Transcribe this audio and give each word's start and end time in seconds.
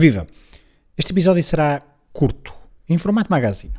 Viva! 0.00 0.28
Este 0.96 1.10
episódio 1.10 1.42
será 1.42 1.82
curto, 2.12 2.54
em 2.88 2.96
formato 2.96 3.32
magazine. 3.32 3.74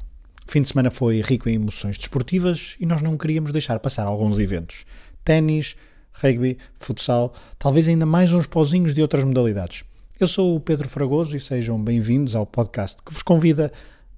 O 0.46 0.52
fim 0.52 0.62
de 0.62 0.68
semana 0.68 0.92
foi 0.92 1.22
rico 1.22 1.48
em 1.48 1.54
emoções 1.54 1.98
desportivas 1.98 2.76
e 2.78 2.86
nós 2.86 3.02
não 3.02 3.18
queríamos 3.18 3.54
deixar 3.54 3.80
passar 3.80 4.04
alguns 4.06 4.38
eventos. 4.38 4.84
Ténis, 5.24 5.78
rugby, 6.12 6.58
futsal, 6.78 7.34
talvez 7.58 7.88
ainda 7.88 8.06
mais 8.06 8.34
uns 8.34 8.48
pozinhos 8.48 8.94
de 8.94 9.02
outras 9.02 9.24
modalidades. 9.24 9.86
Eu 10.20 10.28
sou 10.28 10.58
o 10.58 10.60
Pedro 10.60 10.90
Fragoso 10.90 11.38
e 11.38 11.40
sejam 11.40 11.82
bem-vindos 11.82 12.36
ao 12.36 12.46
podcast 12.46 13.02
que 13.02 13.14
vos 13.14 13.24
convida 13.24 13.72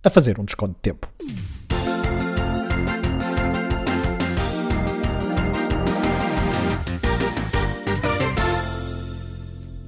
a 0.03 0.09
fazer 0.09 0.39
um 0.39 0.43
desconto 0.43 0.73
de 0.73 0.79
tempo. 0.79 1.07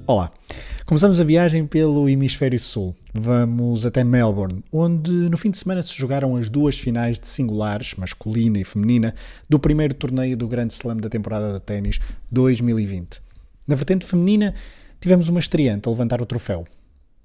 Olá. 0.06 0.32
Começamos 0.94 1.18
a 1.18 1.24
viagem 1.24 1.66
pelo 1.66 2.08
Hemisfério 2.08 2.60
Sul. 2.60 2.94
Vamos 3.12 3.84
até 3.84 4.04
Melbourne, 4.04 4.62
onde 4.70 5.10
no 5.10 5.36
fim 5.36 5.50
de 5.50 5.58
semana 5.58 5.82
se 5.82 5.92
jogaram 5.92 6.36
as 6.36 6.48
duas 6.48 6.78
finais 6.78 7.18
de 7.18 7.26
singulares, 7.26 7.96
masculina 7.96 8.60
e 8.60 8.64
feminina, 8.64 9.12
do 9.48 9.58
primeiro 9.58 9.92
torneio 9.92 10.36
do 10.36 10.46
Grande 10.46 10.72
Slam 10.72 10.98
da 10.98 11.08
temporada 11.08 11.52
de 11.52 11.60
ténis 11.60 11.98
2020. 12.30 13.20
Na 13.66 13.74
vertente 13.74 14.06
feminina, 14.06 14.54
tivemos 15.00 15.28
uma 15.28 15.40
estreante 15.40 15.88
a 15.88 15.90
levantar 15.90 16.22
o 16.22 16.26
troféu. 16.26 16.64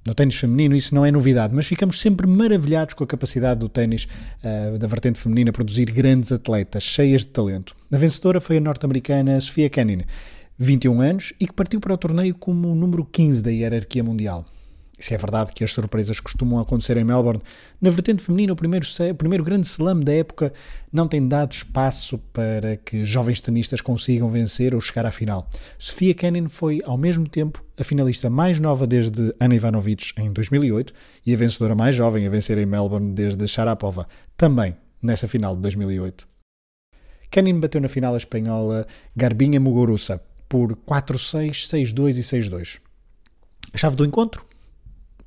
No 0.03 0.15
ténis 0.15 0.33
feminino 0.33 0.75
isso 0.75 0.95
não 0.95 1.05
é 1.05 1.11
novidade, 1.11 1.53
mas 1.53 1.67
ficamos 1.67 2.01
sempre 2.01 2.25
maravilhados 2.25 2.95
com 2.95 3.03
a 3.03 3.07
capacidade 3.07 3.59
do 3.59 3.69
ténis 3.69 4.07
uh, 4.43 4.79
da 4.79 4.87
vertente 4.87 5.19
feminina 5.19 5.51
produzir 5.51 5.91
grandes 5.91 6.31
atletas, 6.31 6.81
cheias 6.81 7.21
de 7.21 7.27
talento. 7.27 7.75
A 7.91 7.97
vencedora 7.97 8.41
foi 8.41 8.57
a 8.57 8.61
norte-americana 8.61 9.39
Sofia 9.39 9.69
Kenin 9.69 10.05
21 10.59 11.01
anos 11.01 11.33
e 11.39 11.47
que 11.47 11.53
partiu 11.53 11.79
para 11.79 11.93
o 11.93 11.97
torneio 11.97 12.35
como 12.35 12.69
o 12.69 12.75
número 12.75 13.05
15 13.05 13.41
da 13.41 13.49
hierarquia 13.49 14.03
mundial. 14.03 14.43
Se 14.99 15.13
é 15.13 15.17
verdade 15.17 15.53
que 15.53 15.63
as 15.63 15.71
surpresas 15.71 16.19
costumam 16.19 16.59
acontecer 16.59 16.97
em 16.97 17.05
Melbourne, 17.05 17.41
na 17.79 17.89
vertente 17.89 18.21
feminina, 18.21 18.51
o 18.51 18.55
primeiro, 18.57 18.85
o 18.85 19.15
primeiro 19.15 19.45
grande 19.45 19.65
slam 19.65 20.01
da 20.01 20.11
época 20.11 20.51
não 20.91 21.07
tem 21.07 21.25
dado 21.25 21.53
espaço 21.53 22.17
para 22.33 22.75
que 22.75 23.05
jovens 23.05 23.39
tenistas 23.39 23.79
consigam 23.79 24.29
vencer 24.29 24.75
ou 24.75 24.81
chegar 24.81 25.05
à 25.05 25.11
final. 25.11 25.47
Sofia 25.77 26.13
Kenin 26.13 26.49
foi, 26.49 26.81
ao 26.83 26.97
mesmo 26.97 27.29
tempo, 27.29 27.63
a 27.77 27.83
finalista 27.85 28.29
mais 28.29 28.59
nova 28.59 28.85
desde 28.85 29.33
Ana 29.39 29.55
Ivanovic 29.55 30.11
em 30.17 30.33
2008 30.33 30.93
e 31.25 31.33
a 31.33 31.37
vencedora 31.37 31.73
mais 31.73 31.95
jovem 31.95 32.27
a 32.27 32.29
vencer 32.29 32.57
em 32.57 32.65
Melbourne 32.65 33.13
desde 33.13 33.47
Sharapova, 33.47 34.05
também 34.35 34.75
nessa 35.01 35.29
final 35.29 35.55
de 35.55 35.61
2008. 35.61 36.27
Kenin 37.31 37.59
bateu 37.59 37.79
na 37.79 37.87
final 37.87 38.15
a 38.15 38.17
espanhola 38.17 38.85
Garbinha 39.15 39.59
Muguruza 39.59 40.19
por 40.49 40.75
4-6, 40.75 41.67
6-2 41.69 42.17
e 42.17 42.23
6-2. 42.23 42.79
A 43.71 43.77
chave 43.77 43.95
do 43.95 44.03
encontro? 44.03 44.49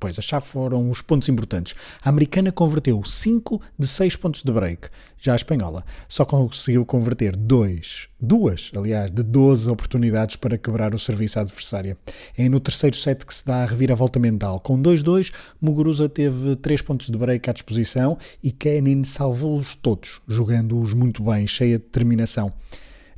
Pois, 0.03 0.19
a 0.19 0.21
chave 0.21 0.45
foram 0.45 0.89
os 0.89 1.01
pontos 1.01 1.29
importantes. 1.29 1.75
A 2.03 2.09
americana 2.09 2.51
converteu 2.51 3.01
5 3.01 3.61
de 3.79 3.87
6 3.87 4.17
pontos 4.17 4.43
de 4.43 4.51
break. 4.51 4.89
Já 5.17 5.31
a 5.31 5.37
espanhola 5.37 5.85
só 6.09 6.25
conseguiu 6.25 6.85
converter 6.85 7.37
2, 7.37 8.09
duas, 8.19 8.69
aliás, 8.75 9.09
de 9.09 9.23
12 9.23 9.69
oportunidades 9.69 10.35
para 10.35 10.57
quebrar 10.57 10.93
o 10.93 10.99
serviço 10.99 11.39
à 11.39 11.43
adversária. 11.43 11.97
É 12.37 12.49
no 12.49 12.59
terceiro 12.59 12.97
set 12.97 13.25
que 13.25 13.33
se 13.33 13.45
dá 13.45 13.63
a 13.63 13.65
reviravolta 13.65 14.19
mental. 14.19 14.59
Com 14.59 14.77
2-2, 14.83 15.31
Muguruza 15.61 16.09
teve 16.09 16.57
3 16.57 16.81
pontos 16.81 17.09
de 17.09 17.17
break 17.17 17.49
à 17.49 17.53
disposição 17.53 18.17
e 18.43 18.51
Kenin 18.51 19.05
salvou-os 19.05 19.73
todos, 19.75 20.19
jogando-os 20.27 20.93
muito 20.93 21.23
bem, 21.23 21.47
cheia 21.47 21.79
de 21.79 21.85
determinação. 21.85 22.51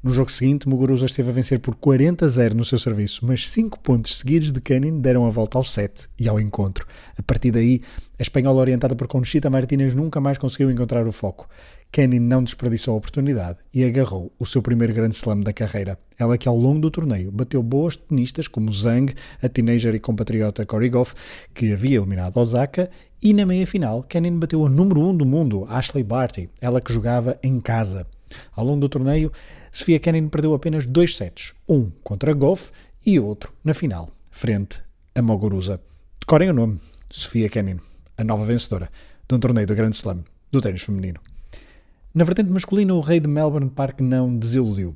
No 0.06 0.14
jogo 0.14 0.32
seguinte, 0.32 0.70
Muguruza 0.70 1.08
esteve 1.08 1.32
a 1.32 1.34
vencer 1.34 1.60
por 1.60 1.74
40-0 1.74 2.54
no 2.54 2.64
seu 2.64 2.78
serviço, 2.78 3.26
mas 3.26 3.50
5 3.50 3.80
pontos 3.80 4.20
seguidos 4.20 4.52
de 4.52 4.62
Kenin 4.62 5.00
deram 5.00 5.26
a 5.26 5.32
volta 5.32 5.58
ao 5.58 5.64
set 5.64 6.08
e 6.20 6.30
ao 6.30 6.40
encontro. 6.40 6.86
A 7.18 7.24
partir 7.24 7.50
daí, 7.50 7.82
a 8.20 8.22
espanhola 8.22 8.62
orientada 8.62 8.96
por 8.96 9.08
Conchita 9.08 9.50
Martínez 9.50 9.96
nunca 9.96 10.22
mais 10.22 10.38
conseguiu 10.38 10.70
encontrar 10.70 11.08
o 11.08 11.12
foco. 11.12 11.50
Kenin 11.92 12.20
não 12.20 12.44
desperdiçou 12.44 12.94
a 12.94 12.98
oportunidade 12.98 13.58
e 13.74 13.84
agarrou 13.84 14.32
o 14.38 14.46
seu 14.46 14.62
primeiro 14.62 14.94
grande 14.94 15.16
slam 15.16 15.40
da 15.40 15.52
carreira. 15.52 15.98
Ela 16.20 16.38
que 16.38 16.48
ao 16.48 16.56
longo 16.56 16.82
do 16.82 16.92
torneio 16.92 17.32
bateu 17.32 17.64
boas 17.64 17.96
tenistas 17.96 18.48
como 18.48 18.72
Zhang, 18.72 19.12
a 19.42 19.50
teenager 19.50 19.96
e 19.96 20.00
compatriota 20.00 20.68
Cory 20.68 20.90
Goff, 20.90 21.16
que 21.52 21.74
havia 21.74 21.98
eliminado 21.98 22.38
Osaka, 22.38 22.92
e 23.20 23.34
na 23.34 23.44
meia-final, 23.44 24.04
Kenin 24.04 24.38
bateu 24.38 24.64
a 24.64 24.70
número 24.70 25.02
1 25.02 25.10
um 25.10 25.18
do 25.18 25.26
mundo, 25.26 25.66
Ashley 25.68 26.04
Barty, 26.04 26.48
ela 26.62 26.80
que 26.80 26.94
jogava 26.94 27.40
em 27.42 27.60
casa. 27.60 28.06
Ao 28.56 28.66
longo 28.66 28.82
do 28.82 28.90
torneio, 28.90 29.32
Sofia 29.76 30.00
Kenin 30.00 30.30
perdeu 30.30 30.54
apenas 30.54 30.86
dois 30.86 31.18
sets, 31.18 31.54
um 31.68 31.92
contra 32.02 32.32
Goff 32.32 32.72
e 33.06 33.20
outro 33.20 33.52
na 33.62 33.74
final, 33.74 34.10
frente 34.32 34.82
a 35.14 35.22
Moguruza. 35.22 35.82
Decorem 36.18 36.50
o 36.50 36.54
nome, 36.54 36.80
Sofia 37.10 37.50
Kenin, 37.50 37.82
a 38.18 38.24
nova 38.24 38.46
vencedora 38.46 38.88
de 39.28 39.36
um 39.36 39.38
torneio 39.38 39.68
do 39.68 39.76
Grand 39.76 39.90
Slam 39.90 40.24
do 40.50 40.62
ténis 40.62 40.82
feminino. 40.82 41.20
Na 42.14 42.24
vertente 42.24 42.50
masculina, 42.52 42.94
o 42.94 43.02
rei 43.02 43.20
de 43.20 43.28
Melbourne 43.28 43.70
Park 43.70 44.00
não 44.00 44.38
desiludiu. 44.38 44.96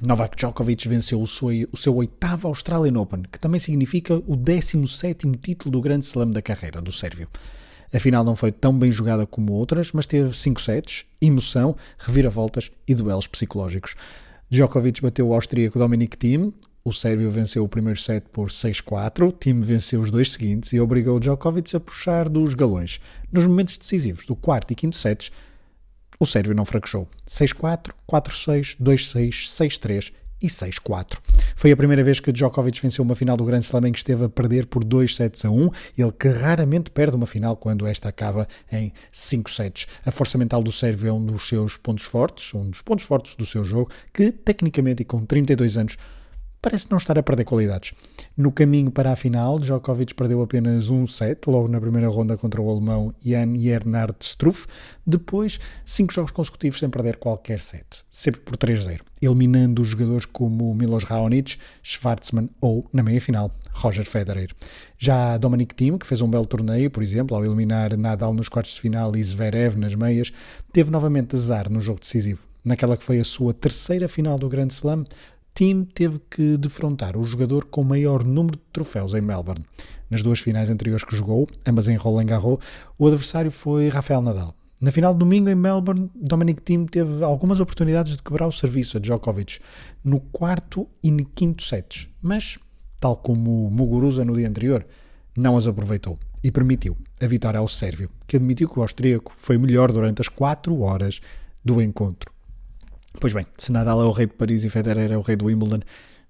Novak 0.00 0.34
Djokovic 0.34 0.88
venceu 0.88 1.20
o 1.20 1.26
seu, 1.26 1.48
o 1.70 1.76
seu 1.76 1.94
oitavo 1.94 2.48
Australian 2.48 2.98
Open, 2.98 3.24
que 3.30 3.38
também 3.38 3.60
significa 3.60 4.14
o 4.26 4.34
17 4.34 5.30
título 5.42 5.72
do 5.72 5.80
Grand 5.82 6.00
Slam 6.00 6.30
da 6.30 6.40
carreira 6.40 6.80
do 6.80 6.90
sérvio. 6.90 7.28
A 7.92 7.98
final 7.98 8.22
não 8.22 8.36
foi 8.36 8.52
tão 8.52 8.78
bem 8.78 8.90
jogada 8.90 9.26
como 9.26 9.52
outras, 9.52 9.92
mas 9.92 10.06
teve 10.06 10.32
5 10.34 10.60
sets, 10.60 11.04
emoção, 11.20 11.76
reviravoltas 11.98 12.70
e 12.86 12.94
duelos 12.94 13.26
psicológicos. 13.26 13.94
Djokovic 14.48 15.02
bateu 15.02 15.28
o 15.28 15.34
austríaco 15.34 15.78
Dominic 15.78 16.16
Thiem, 16.16 16.52
o 16.84 16.92
sérvio 16.92 17.30
venceu 17.30 17.62
o 17.62 17.68
primeiro 17.68 18.00
set 18.00 18.24
por 18.32 18.48
6-4, 18.48 19.32
Thiem 19.38 19.60
venceu 19.60 20.00
os 20.00 20.10
dois 20.10 20.32
seguintes 20.32 20.72
e 20.72 20.80
obrigou 20.80 21.20
Djokovic 21.20 21.74
a 21.76 21.80
puxar 21.80 22.28
dos 22.28 22.54
galões. 22.54 23.00
Nos 23.32 23.46
momentos 23.46 23.76
decisivos 23.76 24.24
do 24.24 24.34
quarto 24.34 24.72
e 24.72 24.74
quinto 24.74 24.96
sets, 24.96 25.30
o 26.18 26.26
sérvio 26.26 26.54
não 26.54 26.64
fraquejou. 26.64 27.08
6-4, 27.28 27.92
4-6, 28.08 28.76
2-6, 28.80 29.46
6-3 29.46 30.12
e 30.42 30.46
6-4. 30.46 31.18
Foi 31.54 31.70
a 31.70 31.76
primeira 31.76 32.02
vez 32.02 32.20
que 32.20 32.32
Djokovic 32.32 32.80
venceu 32.80 33.04
uma 33.04 33.14
final 33.14 33.36
do 33.36 33.44
Grand 33.44 33.60
Slam 33.60 33.88
em 33.88 33.92
que 33.92 33.98
esteve 33.98 34.24
a 34.24 34.28
perder 34.28 34.66
por 34.66 34.84
2 34.84 35.14
sets 35.14 35.44
a 35.44 35.50
1, 35.50 35.70
ele 35.98 36.12
que 36.12 36.28
raramente 36.28 36.90
perde 36.90 37.16
uma 37.16 37.26
final 37.26 37.56
quando 37.56 37.86
esta 37.86 38.08
acaba 38.08 38.48
em 38.70 38.92
5 39.12 39.50
sets. 39.50 39.86
A 40.04 40.10
força 40.10 40.38
mental 40.38 40.62
do 40.62 40.72
sérvio 40.72 41.08
é 41.08 41.12
um 41.12 41.24
dos 41.24 41.48
seus 41.48 41.76
pontos 41.76 42.04
fortes, 42.04 42.54
um 42.54 42.70
dos 42.70 42.80
pontos 42.82 43.04
fortes 43.04 43.36
do 43.36 43.44
seu 43.44 43.64
jogo, 43.64 43.90
que 44.12 44.32
tecnicamente 44.32 45.02
e 45.02 45.04
com 45.04 45.24
32 45.24 45.76
anos 45.76 45.96
parece 46.60 46.86
não 46.90 46.98
estar 46.98 47.18
a 47.18 47.22
perder 47.22 47.44
qualidades. 47.44 47.92
No 48.36 48.52
caminho 48.52 48.90
para 48.90 49.12
a 49.12 49.16
final, 49.16 49.58
Djokovic 49.58 50.14
perdeu 50.14 50.42
apenas 50.42 50.90
um 50.90 51.06
set, 51.06 51.46
logo 51.46 51.68
na 51.68 51.80
primeira 51.80 52.08
ronda 52.08 52.36
contra 52.36 52.60
o 52.60 52.70
alemão 52.70 53.14
Jan 53.24 53.58
Jernard 53.58 54.16
Struff, 54.20 54.66
depois 55.06 55.58
cinco 55.84 56.12
jogos 56.12 56.30
consecutivos 56.30 56.78
sem 56.78 56.90
perder 56.90 57.16
qualquer 57.16 57.60
set, 57.60 58.04
sempre 58.10 58.40
por 58.40 58.56
3-0, 58.56 59.00
eliminando 59.20 59.82
os 59.82 59.88
jogadores 59.88 60.26
como 60.26 60.74
Milos 60.74 61.04
Raonic, 61.04 61.56
Schwartzman 61.82 62.48
ou, 62.60 62.86
na 62.92 63.02
meia-final, 63.02 63.50
Roger 63.72 64.04
Federer. 64.04 64.50
Já 64.98 65.38
Dominic 65.38 65.74
Thiem, 65.74 65.98
que 65.98 66.06
fez 66.06 66.20
um 66.20 66.30
belo 66.30 66.46
torneio, 66.46 66.90
por 66.90 67.02
exemplo, 67.02 67.36
ao 67.36 67.44
eliminar 67.44 67.96
Nadal 67.96 68.34
nos 68.34 68.48
quartos 68.48 68.74
de 68.74 68.80
final 68.80 69.16
e 69.16 69.22
Zverev 69.22 69.76
nas 69.76 69.94
meias, 69.94 70.32
teve 70.72 70.90
novamente 70.90 71.34
azar 71.34 71.70
no 71.70 71.80
jogo 71.80 72.00
decisivo. 72.00 72.50
Naquela 72.62 72.96
que 72.96 73.04
foi 73.04 73.18
a 73.18 73.24
sua 73.24 73.54
terceira 73.54 74.06
final 74.06 74.38
do 74.38 74.48
Grand 74.48 74.68
Slam, 74.68 75.04
Team 75.54 75.84
teve 75.84 76.20
que 76.30 76.56
defrontar 76.56 77.16
o 77.16 77.24
jogador 77.24 77.64
com 77.64 77.84
maior 77.84 78.24
número 78.24 78.56
de 78.56 78.62
troféus 78.72 79.14
em 79.14 79.20
Melbourne. 79.20 79.64
Nas 80.08 80.22
duas 80.22 80.40
finais 80.40 80.70
anteriores 80.70 81.04
que 81.04 81.16
jogou, 81.16 81.46
ambas 81.66 81.88
em 81.88 81.96
Roland 81.96 82.26
Garros, 82.26 82.58
o 82.98 83.06
adversário 83.06 83.50
foi 83.50 83.88
Rafael 83.88 84.22
Nadal. 84.22 84.54
Na 84.80 84.90
final 84.90 85.12
de 85.12 85.18
domingo 85.18 85.50
em 85.50 85.54
Melbourne, 85.54 86.10
Dominic 86.14 86.62
Thiem 86.62 86.86
teve 86.86 87.22
algumas 87.22 87.60
oportunidades 87.60 88.16
de 88.16 88.22
quebrar 88.22 88.46
o 88.46 88.52
serviço 88.52 88.96
a 88.96 89.00
Djokovic 89.00 89.58
no 90.02 90.20
quarto 90.20 90.88
e 91.02 91.10
no 91.10 91.26
quinto 91.26 91.62
sets, 91.62 92.08
mas, 92.22 92.58
tal 92.98 93.14
como 93.16 93.70
Muguruza 93.70 94.24
no 94.24 94.34
dia 94.34 94.48
anterior, 94.48 94.84
não 95.36 95.56
as 95.56 95.66
aproveitou 95.66 96.18
e 96.42 96.50
permitiu 96.50 96.96
a 97.20 97.26
vitória 97.26 97.60
ao 97.60 97.68
sérvio, 97.68 98.10
que 98.26 98.36
admitiu 98.36 98.68
que 98.68 98.78
o 98.78 98.82
austríaco 98.82 99.34
foi 99.36 99.58
melhor 99.58 99.92
durante 99.92 100.22
as 100.22 100.28
quatro 100.28 100.80
horas 100.80 101.20
do 101.62 101.82
encontro. 101.82 102.29
Pois 103.20 103.34
bem, 103.34 103.46
se 103.58 103.70
Nadal 103.70 104.00
é 104.00 104.04
o 104.06 104.12
rei 104.12 104.26
de 104.26 104.32
Paris 104.32 104.64
e 104.64 104.70
Federer 104.70 105.12
é 105.12 105.16
o 105.16 105.20
rei 105.20 105.36
do 105.36 105.44
Wimbledon, 105.44 105.80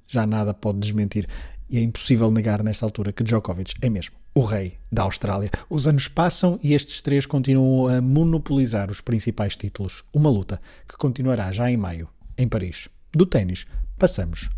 já 0.08 0.26
nada 0.26 0.52
pode 0.52 0.80
desmentir. 0.80 1.28
E 1.70 1.78
é 1.78 1.80
impossível 1.80 2.32
negar 2.32 2.64
nesta 2.64 2.84
altura 2.84 3.12
que 3.12 3.22
Djokovic 3.22 3.74
é 3.80 3.88
mesmo 3.88 4.16
o 4.34 4.42
rei 4.44 4.74
da 4.90 5.02
Austrália. 5.02 5.48
Os 5.68 5.86
anos 5.86 6.08
passam 6.08 6.58
e 6.60 6.74
estes 6.74 7.00
três 7.00 7.26
continuam 7.26 7.86
a 7.86 8.00
monopolizar 8.00 8.90
os 8.90 9.00
principais 9.00 9.54
títulos. 9.54 10.02
Uma 10.12 10.28
luta 10.28 10.60
que 10.88 10.96
continuará 10.96 11.52
já 11.52 11.70
em 11.70 11.76
maio, 11.76 12.08
em 12.36 12.48
Paris. 12.48 12.88
Do 13.12 13.24
ténis, 13.24 13.66
passamos 13.96 14.50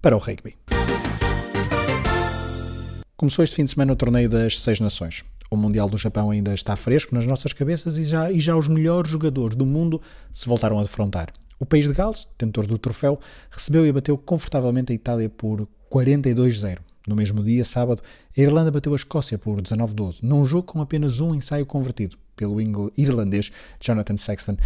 para 0.00 0.16
o 0.16 0.20
rugby. 0.20 0.56
Começou 3.16 3.42
este 3.42 3.56
fim 3.56 3.64
de 3.64 3.72
semana 3.72 3.92
o 3.92 3.96
torneio 3.96 4.28
das 4.28 4.60
Seis 4.60 4.78
Nações. 4.78 5.24
O 5.50 5.56
Mundial 5.56 5.88
do 5.88 5.96
Japão 5.96 6.30
ainda 6.30 6.54
está 6.54 6.76
fresco 6.76 7.12
nas 7.12 7.26
nossas 7.26 7.52
cabeças 7.52 7.98
e 7.98 8.04
já, 8.04 8.30
e 8.30 8.38
já 8.38 8.56
os 8.56 8.68
melhores 8.68 9.10
jogadores 9.10 9.56
do 9.56 9.66
mundo 9.66 10.00
se 10.30 10.48
voltaram 10.48 10.78
a 10.78 10.82
defrontar. 10.82 11.32
O 11.62 11.64
país 11.64 11.86
de 11.86 11.92
Gales, 11.92 12.26
detentor 12.36 12.66
do 12.66 12.76
troféu, 12.76 13.20
recebeu 13.48 13.86
e 13.86 13.88
abateu 13.88 14.18
confortavelmente 14.18 14.90
a 14.90 14.96
Itália 14.96 15.28
por 15.28 15.68
42-0. 15.88 16.78
No 17.06 17.14
mesmo 17.14 17.40
dia, 17.40 17.64
sábado, 17.64 18.02
a 18.36 18.40
Irlanda 18.40 18.72
bateu 18.72 18.92
a 18.92 18.96
Escócia 18.96 19.38
por 19.38 19.62
19-12, 19.62 20.24
num 20.24 20.44
jogo 20.44 20.64
com 20.64 20.80
apenas 20.80 21.20
um 21.20 21.32
ensaio 21.32 21.64
convertido 21.64 22.16
pelo 22.34 22.58
irlandês 22.98 23.52
Jonathan 23.80 24.16
Sexton. 24.16 24.56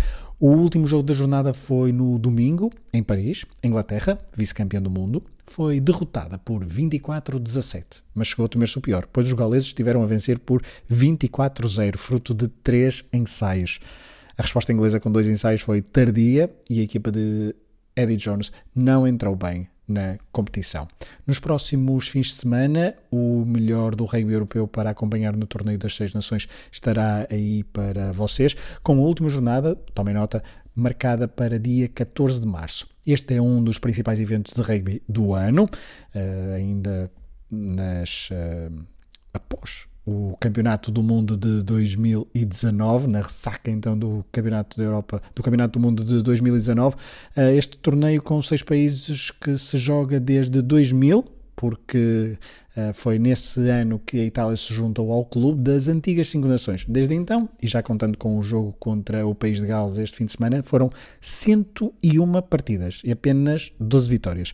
O 0.41 0.49
último 0.49 0.87
jogo 0.87 1.03
da 1.03 1.13
jornada 1.13 1.53
foi 1.53 1.93
no 1.93 2.19
domingo, 2.19 2.73
em 2.95 3.03
Paris. 3.03 3.45
Inglaterra, 3.63 4.19
vice-campeã 4.35 4.81
do 4.81 4.91
mundo, 4.91 5.23
foi 5.47 5.81
derrotada 5.81 6.39
por 6.39 6.65
24-17, 6.65 8.05
mas 8.15 8.29
chegou 8.29 8.47
a 8.47 8.49
temer-se 8.49 8.79
o 8.79 8.81
pior, 8.81 9.07
pois 9.13 9.27
os 9.27 9.35
gauleses 9.35 9.69
estiveram 9.69 10.03
a 10.03 10.07
vencer 10.07 10.39
por 10.39 10.63
24-0, 10.91 11.99
fruto 11.99 12.33
de 12.33 12.49
três 12.49 13.05
ensaios. 13.13 13.81
A 14.39 14.43
resposta 14.43 14.73
inglesa 14.73 15.01
com 15.01 15.11
dois 15.11 15.27
ensaios 15.27 15.63
foi 15.63 15.81
tardia 15.81 16.55
e 16.69 16.81
a 16.81 16.83
equipa 16.83 17.11
de 17.11 17.55
Eddie 17.97 18.17
Jones 18.17 18.53
não 18.75 19.07
entrou 19.07 19.35
bem 19.35 19.69
na 19.89 20.19
competição. 20.33 20.87
Nos 21.27 21.39
próximos 21.39 22.09
fins 22.09 22.27
de 22.27 22.35
semana, 22.35 22.95
o 23.11 23.45
melhor 23.47 23.95
do 23.95 24.05
rugby 24.05 24.33
europeu 24.33 24.67
para 24.67 24.91
acompanhar 24.91 25.35
no 25.37 25.47
torneio 25.47 25.79
das 25.79 25.95
Seis 25.95 26.13
Nações 26.13 26.49
estará 26.71 27.27
aí 27.31 27.65
para 27.65 28.13
vocês, 28.13 28.55
com 28.83 28.99
a 28.99 29.01
última 29.01 29.29
jornada, 29.29 29.75
tomem 29.95 30.13
nota, 30.13 30.43
marcada 30.75 31.27
para 31.27 31.59
dia 31.59 31.89
14 31.89 32.41
de 32.41 32.47
março. 32.47 32.87
Este 33.07 33.35
é 33.35 33.41
um 33.41 33.63
dos 33.63 33.79
principais 33.79 34.21
eventos 34.21 34.53
de 34.53 34.61
rugby 34.61 35.03
do 35.09 35.33
ano, 35.33 35.65
uh, 35.65 36.55
ainda 36.55 37.11
nas 37.51 38.29
uh, 38.31 38.87
após 39.33 39.87
o 40.07 40.37
Campeonato 40.39 40.93
do 40.93 41.03
Mundo 41.03 41.37
de 41.37 41.65
2019, 41.65 43.09
na 43.09 43.21
ressaca 43.23 43.69
então 43.73 43.99
do 43.99 44.25
Campeonato 44.31 44.79
da 44.79 44.85
Europa, 44.85 45.21
do 45.35 45.43
Campeonato 45.43 45.81
do 45.81 45.83
Mundo 45.83 46.05
de 46.05 46.23
2019. 46.23 46.95
Eh, 47.35 47.57
este 47.57 47.77
torneio 47.77 48.23
com 48.23 48.41
seis 48.41 48.63
países 48.63 49.33
que 49.33 49.57
se 49.57 49.77
joga 49.77 50.21
desde 50.21 50.63
2000, 50.63 51.25
porque 51.57 52.39
eh, 52.77 52.93
foi 52.93 53.19
nesse 53.19 53.69
ano 53.69 53.99
que 53.99 54.21
a 54.21 54.25
Itália 54.25 54.57
se 54.57 54.73
juntou 54.73 55.11
ao 55.11 55.25
clube 55.25 55.61
das 55.61 55.89
antigas 55.89 56.29
cinco 56.29 56.47
nações. 56.47 56.85
Desde 56.89 57.13
então, 57.13 57.49
e 57.61 57.67
já 57.67 57.83
contando 57.83 58.17
com 58.17 58.39
o 58.39 58.43
jogo 58.43 58.77
contra 58.79 59.27
o 59.27 59.35
país 59.35 59.61
de 59.61 59.67
Gales 59.67 59.99
este 59.99 60.19
fim 60.19 60.27
de 60.27 60.33
semana, 60.33 60.63
foram 60.63 60.89
101 61.21 62.43
partidas 62.43 63.03
e 63.05 63.11
apenas 63.11 63.73
12 63.81 64.09
vitórias. 64.09 64.53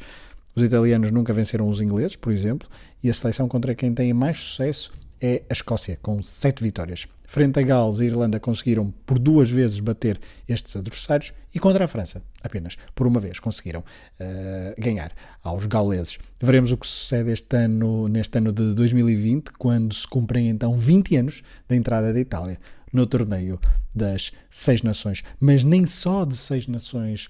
Os 0.57 0.63
italianos 0.63 1.11
nunca 1.11 1.33
venceram 1.35 1.69
os 1.69 1.83
ingleses, 1.83 2.17
por 2.17 2.33
exemplo, 2.33 2.67
e 3.03 3.11
a 3.11 3.13
seleção 3.13 3.47
contra 3.49 3.75
quem 3.75 3.93
tem 3.93 4.15
mais 4.15 4.39
sucesso 4.39 5.03
é 5.23 5.45
a 5.49 5.53
Escócia, 5.53 5.97
com 6.03 6.21
7 6.21 6.61
vitórias. 6.61 7.07
Frente 7.25 7.61
a 7.61 7.63
Gales 7.63 8.01
e 8.01 8.07
Irlanda 8.07 8.41
conseguiram 8.41 8.93
por 9.07 9.21
duas 9.21 9.49
vezes 9.49 9.79
bater 9.79 10.21
estes 10.49 10.75
adversários 10.77 11.33
e 11.55 11.61
contra 11.61 11.85
a 11.85 11.89
França, 11.89 12.21
apenas 12.43 12.77
por 12.93 13.07
uma 13.07 13.21
vez, 13.21 13.39
conseguiram 13.39 13.81
uh, 13.81 14.75
ganhar 14.77 15.13
aos 15.43 15.65
gauleses. 15.67 16.19
Veremos 16.41 16.73
o 16.73 16.77
que 16.77 16.89
sucede 16.89 17.31
este 17.31 17.57
ano, 17.57 18.09
neste 18.09 18.37
ano 18.37 18.53
de 18.53 18.75
2020, 18.75 19.53
quando 19.53 19.95
se 19.95 20.07
cumprem 20.07 20.49
então 20.49 20.77
20 20.77 21.17
anos 21.17 21.43
da 21.69 21.77
entrada 21.77 22.13
da 22.13 22.21
Itália 22.21 22.59
no 22.93 23.07
torneio 23.07 23.61
das 23.95 24.33
Seis 24.51 24.83
Nações. 24.83 25.23
Mas 25.39 25.63
nem 25.63 25.87
só 25.87 26.25
de 26.25 26.37
Seis 26.37 26.67
Nações 26.67 27.29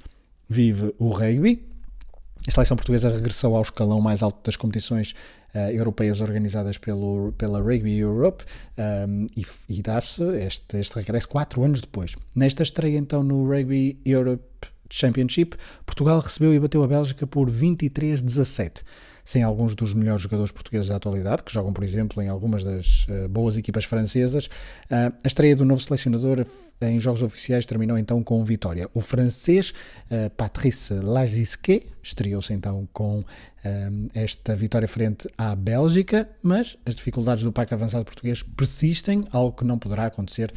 vive 0.49 0.95
o 0.99 1.11
rugby. 1.11 1.72
A 2.47 2.51
seleção 2.51 2.77
portuguesa 2.77 3.11
regressou 3.11 3.55
ao 3.55 3.63
escalão 3.63 4.01
mais 4.01 4.23
alto 4.23 4.39
das 4.45 4.57
competições 4.57 5.15
uh, 5.55 5.59
europeias 5.71 6.21
organizadas 6.21 6.77
pelo, 6.77 7.33
pela 7.39 7.61
Rugby 7.61 7.97
Europe 7.99 8.45
um, 9.07 9.27
e, 9.37 9.47
e 9.69 9.81
dá-se 9.81 10.25
este, 10.39 10.77
este 10.77 10.97
regresso 10.97 11.29
quatro 11.29 11.63
anos 11.63 11.81
depois. 11.81 12.17
Nesta 12.35 12.65
estreia 12.65 12.99
então 12.99 13.23
no 13.23 13.49
Rugby 13.49 13.97
Europe 14.05 14.43
Championship, 14.91 15.57
Portugal 15.87 16.19
recebeu 16.19 16.53
e 16.53 16.59
bateu 16.59 16.83
a 16.83 16.89
Bélgica 16.89 17.27
por 17.27 17.49
23-17 17.49 18.83
sem 19.25 19.43
alguns 19.43 19.75
dos 19.75 19.95
melhores 19.95 20.23
jogadores 20.23 20.51
portugueses 20.51 20.89
da 20.89 20.97
atualidade, 20.97 21.43
que 21.43 21.53
jogam, 21.53 21.73
por 21.73 21.85
exemplo, 21.85 22.23
em 22.23 22.29
algumas 22.29 22.65
das 22.65 23.07
uh, 23.09 23.29
boas 23.29 23.57
equipas 23.57 23.85
francesas. 23.85 24.47
Uh, 24.47 25.13
a 25.23 25.27
estreia 25.27 25.55
do 25.55 25.65
novo 25.65 25.81
selecionador 25.81 26.45
em 26.81 26.99
jogos 26.99 27.23
oficiais 27.23 27.65
terminou 27.65 27.97
então 27.97 28.23
com 28.23 28.45
vitória. 28.45 28.89
O 28.93 29.01
francês 29.01 29.73
uh, 30.11 30.29
Patrice 30.31 30.95
Lagisquet 30.95 31.87
estreou-se 32.03 32.53
então 32.53 32.89
com 32.93 33.25
esta 34.13 34.57
vitória 34.57 34.89
frente 34.89 35.29
à 35.39 35.55
Bélgica, 35.55 36.29
mas 36.43 36.77
as 36.85 36.97
dificuldades 36.97 37.45
do 37.45 37.53
PAC 37.53 37.73
avançado 37.73 38.05
português 38.05 38.43
persistem, 38.43 39.25
algo 39.31 39.57
que 39.57 39.65
não 39.65 39.79
poderá 39.79 40.07
acontecer 40.07 40.53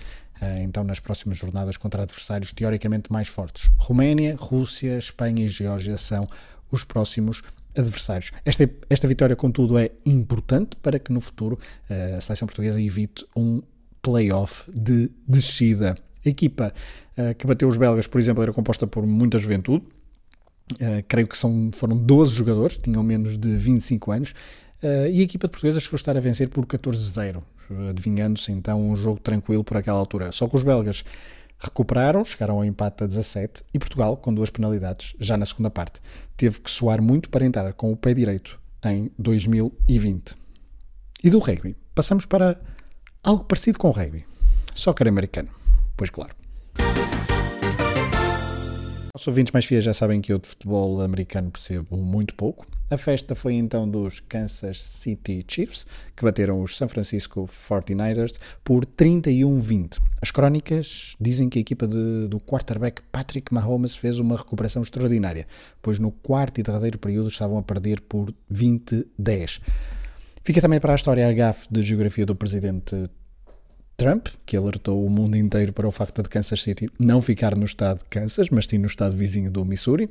então 0.64 0.84
nas 0.84 1.00
próximas 1.00 1.38
jornadas 1.38 1.78
contra 1.78 2.02
adversários 2.02 2.52
teoricamente 2.52 3.12
mais 3.12 3.28
fortes. 3.28 3.70
Roménia, 3.78 4.36
Rússia, 4.36 4.98
Espanha 4.98 5.46
e 5.46 5.50
Geórgia 5.50 6.00
são 6.00 6.28
os 6.72 6.84
próximos 6.84 7.44
adversários. 7.76 8.32
Esta, 8.44 8.70
esta 8.90 9.08
vitória, 9.08 9.36
contudo, 9.36 9.78
é 9.78 9.92
importante 10.06 10.76
para 10.82 11.00
que 11.00 11.12
no 11.12 11.20
futuro 11.20 11.60
uh, 11.90 12.18
a 12.18 12.22
seleção 12.22 12.48
portuguesa 12.48 12.82
evite 12.82 13.26
um 13.36 13.62
playoff 14.02 14.70
de 14.72 15.12
descida. 15.28 15.98
A 16.26 16.30
equipa 16.30 16.74
uh, 17.18 17.36
que 17.36 17.46
bateu 17.46 17.68
os 17.68 17.78
belgas, 17.78 18.08
por 18.08 18.20
exemplo, 18.20 18.44
era 18.44 18.54
composta 18.54 18.88
por 18.88 19.06
muita 19.06 19.38
juventude. 19.38 19.86
Uh, 20.74 21.04
creio 21.08 21.28
que 21.28 21.38
são, 21.38 21.70
foram 21.74 21.98
12 21.98 22.34
jogadores, 22.34 22.78
tinham 22.78 23.04
menos 23.04 23.38
de 23.38 23.56
25 23.56 24.12
anos. 24.12 24.34
e 24.84 25.20
a 25.20 25.24
equipa 25.24 25.48
portuguesa 25.48 25.80
chegou 25.80 25.96
a 25.96 25.98
estar 25.98 26.16
a 26.18 26.20
vencer 26.20 26.50
por 26.50 26.66
14-0, 26.66 27.42
adivinhando-se 27.90 28.52
então 28.52 28.90
um 28.90 28.96
jogo 28.96 29.20
tranquilo 29.20 29.64
por 29.64 29.78
aquela 29.78 29.98
altura. 29.98 30.32
Só 30.32 30.48
que 30.48 30.56
os 30.56 30.64
belgas 30.64 31.04
recuperaram, 31.60 32.24
chegaram 32.24 32.56
ao 32.56 32.66
empate 32.66 33.04
a 33.04 33.08
17 33.08 33.64
e 33.74 33.80
Portugal, 33.80 34.18
com 34.18 34.34
duas 34.34 34.50
penalidades, 34.50 35.16
já 35.20 35.38
na 35.38 35.46
segunda 35.46 35.70
parte, 35.70 36.02
teve 36.38 36.60
que 36.60 36.70
soar 36.70 37.02
muito 37.02 37.30
para 37.30 37.46
entrar 37.46 37.72
com 37.74 37.92
o 37.92 37.98
pé 37.98 38.14
direito 38.14 38.60
em 38.84 39.12
2020. 39.18 40.36
E 41.24 41.30
do 41.30 41.40
rugby, 41.40 41.76
passamos 41.94 42.26
para 42.26 42.60
algo 43.24 43.44
parecido 43.46 43.80
com 43.80 43.90
o 43.90 43.92
rugby, 43.92 44.26
soccer 44.74 45.08
americano. 45.08 45.50
Pois 45.98 46.10
claro. 46.10 46.36
Os 49.16 49.28
ouvintes 49.28 49.52
mais 49.54 49.66
fiéis 49.66 49.84
já 49.84 49.94
sabem 49.94 50.22
que 50.22 50.34
eu 50.34 50.38
de 50.38 50.48
futebol 50.48 51.02
americano 51.02 51.50
percebo 51.50 51.96
muito 51.96 52.36
pouco. 52.36 52.68
A 52.88 52.98
festa 52.98 53.34
foi 53.34 53.56
então 53.56 53.90
dos 53.90 54.20
Kansas 54.20 54.80
City 54.80 55.44
Chiefs, 55.48 55.88
que 56.16 56.24
bateram 56.24 56.62
os 56.62 56.78
San 56.78 56.88
Francisco 56.88 57.48
49ers 57.48 58.38
por 58.64 58.86
31-20. 58.86 60.00
As 60.22 60.30
crónicas 60.30 61.16
dizem 61.20 61.50
que 61.50 61.58
a 61.58 61.62
equipa 61.62 61.88
de, 61.88 62.28
do 62.28 62.40
quarterback 62.40 63.02
Patrick 63.12 63.52
Mahomes 63.52 63.96
fez 63.96 64.20
uma 64.20 64.38
recuperação 64.38 64.84
extraordinária, 64.84 65.48
pois 65.82 65.98
no 65.98 66.12
quarto 66.12 66.60
e 66.60 66.64
derradeiro 66.64 67.00
período 67.00 67.28
estavam 67.28 67.58
a 67.58 67.64
perder 67.64 68.02
por 68.02 68.32
20-10. 68.54 69.62
Fica 70.44 70.62
também 70.62 70.80
para 70.80 70.94
a 70.94 70.96
história 70.96 71.28
a 71.28 71.34
gafe 71.34 71.68
de 71.72 71.82
geografia 71.82 72.24
do 72.24 72.36
presidente 72.36 72.96
Trump, 73.98 74.28
que 74.46 74.58
alertou 74.58 75.06
o 75.06 75.10
mundo 75.10 75.38
inteiro 75.38 75.72
para 75.72 75.88
o 75.88 75.92
facto 75.92 76.22
de 76.22 76.30
Kansas 76.30 76.62
City 76.62 76.90
não 77.00 77.22
ficar 77.22 77.56
no 77.56 77.66
estado 77.66 78.00
de 78.00 78.06
Kansas, 78.06 78.50
mas 78.50 78.66
sim 78.66 78.78
no 78.78 78.88
estado 78.88 79.16
vizinho 79.16 79.50
do 79.50 79.64
Missouri. 79.64 80.10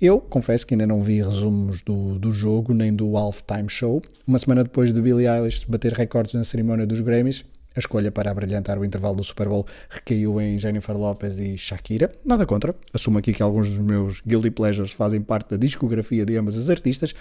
Eu 0.00 0.20
confesso 0.20 0.64
que 0.64 0.74
ainda 0.74 0.86
não 0.86 1.02
vi 1.02 1.20
resumos 1.20 1.82
do, 1.82 2.18
do 2.18 2.32
jogo 2.32 2.72
nem 2.72 2.94
do 2.94 3.16
halftime 3.16 3.68
show. 3.68 4.00
Uma 4.24 4.38
semana 4.38 4.62
depois 4.62 4.92
de 4.92 5.02
Billie 5.02 5.26
Eilish 5.26 5.66
bater 5.66 5.92
recordes 5.92 6.34
na 6.34 6.44
cerimónia 6.44 6.86
dos 6.86 7.00
Grammys, 7.00 7.44
a 7.74 7.80
escolha 7.80 8.10
para 8.10 8.30
abrilhantar 8.30 8.78
o 8.78 8.84
intervalo 8.84 9.16
do 9.16 9.24
Super 9.24 9.48
Bowl 9.48 9.66
recaiu 9.88 10.40
em 10.40 10.58
Jennifer 10.58 10.96
Lopez 10.96 11.40
e 11.40 11.58
Shakira. 11.58 12.12
Nada 12.24 12.46
contra. 12.46 12.74
Assumo 12.92 13.18
aqui 13.18 13.32
que 13.32 13.42
alguns 13.42 13.68
dos 13.68 13.78
meus 13.78 14.20
guilty 14.20 14.50
pleasures 14.50 14.92
fazem 14.92 15.20
parte 15.20 15.50
da 15.50 15.56
discografia 15.56 16.24
de 16.24 16.36
ambas 16.36 16.56
as 16.56 16.70
artistas, 16.70 17.14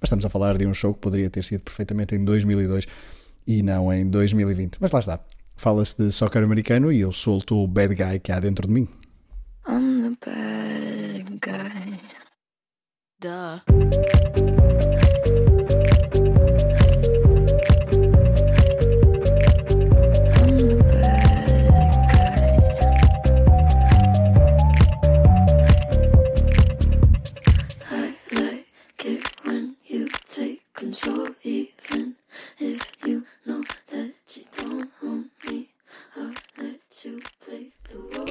mas 0.00 0.08
estamos 0.08 0.24
a 0.24 0.28
falar 0.28 0.56
de 0.56 0.66
um 0.66 0.74
show 0.74 0.92
que 0.94 1.00
poderia 1.00 1.30
ter 1.30 1.44
sido 1.44 1.62
perfeitamente 1.62 2.14
em 2.14 2.24
2002 2.24 2.86
e 3.46 3.62
não 3.62 3.92
em 3.92 4.06
2020. 4.08 4.78
Mas 4.80 4.90
lá 4.90 4.98
está. 4.98 5.20
Fala-se 5.56 6.02
de 6.02 6.10
soccer 6.10 6.42
americano 6.42 6.90
e 6.90 7.00
eu 7.00 7.12
solto 7.12 7.56
o 7.56 7.66
bad 7.66 7.94
guy 7.94 8.18
que 8.18 8.32
há 8.32 8.40
dentro 8.40 8.66
de 8.66 8.72
mim. 8.72 8.88
I'm 9.66 10.02
the 10.02 10.30
bad 10.30 11.38
guy. 11.40 11.98
Duh. 13.20 13.81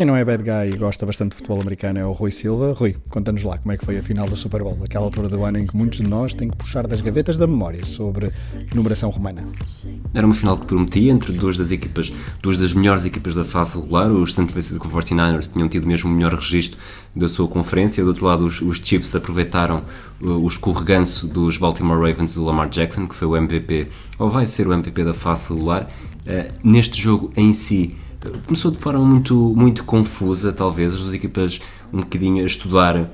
Quem 0.02 0.08
não 0.08 0.16
é 0.16 0.26
bad 0.26 0.42
guy 0.42 0.74
e 0.74 0.78
gosta 0.78 1.06
bastante 1.06 1.30
de 1.30 1.36
futebol 1.36 1.62
americano 1.62 2.00
é 2.00 2.04
o 2.04 2.12
Rui 2.12 2.32
Silva. 2.32 2.74
Rui, 2.74 2.96
conta-nos 3.08 3.44
lá 3.44 3.60
como 3.60 3.72
é 3.72 3.78
que 3.78 3.86
foi 3.86 4.00
a 4.00 4.02
final 4.02 4.28
do 4.28 4.36
Super 4.36 4.64
Bowl, 4.64 4.80
aquela 4.84 5.06
altura 5.06 5.30
do 5.30 5.44
ano 5.46 5.60
em 5.60 5.68
que 5.68 5.78
muitos 5.78 6.00
de 6.00 6.08
nós 6.08 6.34
têm 6.34 6.50
que 6.50 6.58
puxar 6.58 6.88
das 6.88 7.02
gavetas 7.02 7.38
da 7.38 7.46
memória 7.46 7.86
sobre 7.86 8.32
numeração 8.74 9.12
romana. 9.12 9.46
Era 10.12 10.26
uma 10.26 10.34
final 10.34 10.58
que 10.58 10.66
prometia 10.66 11.12
entre 11.12 11.32
duas 11.34 11.56
das 11.56 11.70
equipas, 11.70 12.12
duas 12.42 12.58
das 12.58 12.74
melhores 12.74 13.06
equipas 13.06 13.36
da 13.36 13.46
fase 13.46 13.78
regular. 13.78 14.12
Os 14.12 14.34
San 14.34 14.48
Francisco 14.48 14.90
49ers 14.90 15.54
tinham 15.54 15.70
tido 15.70 15.86
mesmo 15.86 16.10
o 16.10 16.14
melhor 16.16 16.34
registro 16.34 16.80
da 17.16 17.30
sua 17.30 17.48
conferência. 17.48 18.04
Do 18.04 18.08
outro 18.08 18.26
lado, 18.26 18.44
os, 18.44 18.60
os 18.60 18.78
Chiefs 18.78 19.14
aproveitaram 19.14 19.84
uh, 20.20 20.30
o 20.30 20.48
escorreganço 20.48 21.28
dos 21.28 21.60
Baltimore 21.60 22.00
Ravens 22.00 22.34
do 22.34 22.44
Lamar 22.44 22.70
Jackson, 22.70 23.08
que 23.08 23.14
foi 23.14 23.28
o 23.28 23.38
MVP, 23.38 23.88
ou 24.18 24.32
vai 24.32 24.48
ser 24.48 24.68
o 24.68 24.74
MVP 24.74 25.04
da 25.04 25.14
fase 25.14 25.44
celular. 25.44 25.88
Uh, 26.26 26.52
neste 26.64 27.00
jogo 27.00 27.32
em 27.38 27.54
si, 27.54 27.96
começou 28.46 28.72
de 28.72 28.78
forma 28.78 29.04
muito, 29.06 29.36
muito 29.56 29.84
confusa, 29.84 30.54
talvez, 30.54 30.94
as 30.94 31.02
duas 31.02 31.14
equipas 31.14 31.60
um 31.92 32.00
bocadinho 32.00 32.44
a 32.44 32.46
estudar 32.46 33.10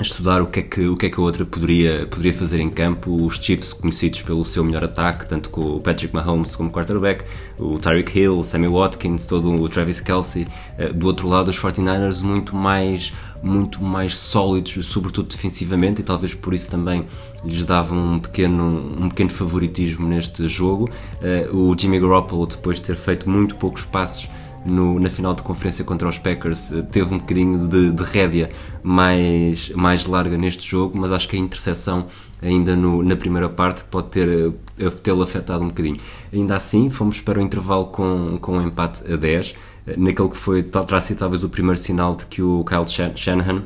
a 0.00 0.02
estudar 0.02 0.40
o 0.40 0.46
que 0.46 0.60
é 0.60 0.62
que, 0.62 0.86
o 0.88 0.96
que, 0.96 1.06
é 1.06 1.10
que 1.10 1.20
a 1.20 1.22
outra 1.22 1.44
poderia, 1.44 2.06
poderia 2.06 2.32
fazer 2.32 2.58
em 2.58 2.70
campo. 2.70 3.26
Os 3.26 3.36
Chiefs, 3.36 3.74
conhecidos 3.74 4.22
pelo 4.22 4.44
seu 4.44 4.64
melhor 4.64 4.82
ataque, 4.82 5.26
tanto 5.26 5.50
com 5.50 5.76
o 5.76 5.80
Patrick 5.80 6.14
Mahomes 6.14 6.56
como 6.56 6.70
quarterback, 6.70 7.24
o 7.58 7.78
Tyreek 7.78 8.18
Hill, 8.18 8.38
o 8.38 8.42
Sammy 8.42 8.66
Watkins, 8.66 9.26
todo 9.26 9.50
o 9.52 9.68
Travis 9.68 10.00
Kelsey. 10.00 10.46
Eh, 10.78 10.92
do 10.92 11.06
outro 11.06 11.28
lado, 11.28 11.48
os 11.48 11.58
49ers 11.58 12.22
muito 12.22 12.56
mais, 12.56 13.12
muito 13.42 13.84
mais 13.84 14.16
sólidos, 14.16 14.86
sobretudo 14.86 15.28
defensivamente, 15.28 16.00
e 16.00 16.04
talvez 16.04 16.32
por 16.32 16.54
isso 16.54 16.70
também 16.70 17.04
lhes 17.44 17.64
davam 17.64 18.14
um 18.14 18.18
pequeno, 18.18 18.94
um 18.98 19.08
pequeno 19.10 19.30
favoritismo 19.30 20.08
neste 20.08 20.48
jogo. 20.48 20.88
Eh, 21.20 21.48
o 21.52 21.76
Jimmy 21.78 22.00
Garoppolo, 22.00 22.46
depois 22.46 22.78
de 22.78 22.84
ter 22.84 22.96
feito 22.96 23.28
muito 23.28 23.54
poucos 23.56 23.84
passes 23.84 24.28
no, 24.64 25.00
na 25.00 25.08
final 25.08 25.34
de 25.34 25.42
conferência 25.42 25.84
contra 25.84 26.08
os 26.08 26.18
Packers 26.18 26.72
eh, 26.72 26.82
teve 26.82 27.14
um 27.14 27.18
bocadinho 27.18 27.66
de, 27.66 27.92
de 27.92 28.02
rédea 28.02 28.50
mais, 28.82 29.70
mais 29.70 30.06
larga 30.06 30.36
neste 30.36 30.68
jogo, 30.68 30.98
mas 30.98 31.12
acho 31.12 31.28
que 31.28 31.36
a 31.36 31.38
interseção 31.38 32.06
ainda 32.42 32.76
no, 32.76 33.02
na 33.02 33.16
primeira 33.16 33.48
parte 33.48 33.84
pode 33.84 34.08
ter 34.08 34.54
eh, 34.78 34.90
tê-lo 35.02 35.22
afetado 35.22 35.64
um 35.64 35.68
bocadinho. 35.68 35.96
Ainda 36.32 36.56
assim, 36.56 36.90
fomos 36.90 37.20
para 37.20 37.38
o 37.38 37.42
intervalo 37.42 37.86
com, 37.86 38.38
com 38.40 38.58
um 38.58 38.66
empate 38.66 39.02
a 39.10 39.16
10, 39.16 39.54
eh, 39.86 39.94
naquele 39.96 40.28
que 40.28 40.36
foi, 40.36 40.62
terá 40.62 41.00
talvez 41.18 41.42
o 41.42 41.48
primeiro 41.48 41.78
sinal 41.78 42.14
de 42.14 42.26
que 42.26 42.42
o 42.42 42.64
Kyle 42.64 42.86
Shanahan 43.16 43.62